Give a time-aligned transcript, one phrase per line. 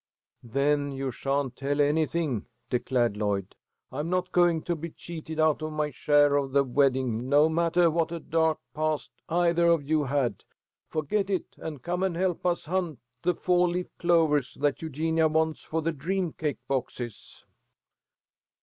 [0.41, 3.53] "Then you sha'n't tell anything," declared Lloyd.
[3.91, 7.91] "I'm not going to be cheated out of my share of the wedding, no mattah
[7.91, 10.43] what a dahk past eithah of you had.
[10.89, 15.63] Forget it, and come and help us hunt the foah leaf clovahs that Eugenia wants
[15.63, 17.45] for the dream cake boxes."